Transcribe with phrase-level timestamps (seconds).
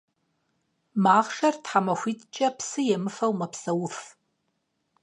[1.03, 3.97] Махъшэр тхьэмахуитIкIэ псы емыфэу мэпсэуф.